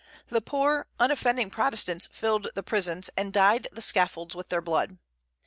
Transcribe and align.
The 0.29 0.41
poor, 0.41 0.87
unoffending 0.99 1.51
Protestants 1.51 2.07
filled 2.07 2.47
the 2.55 2.63
prisons, 2.63 3.11
and 3.15 3.31
dyed 3.31 3.67
the 3.71 3.83
scaffolds 3.83 4.33
with 4.35 4.49
their 4.49 4.59
blood. 4.59 4.97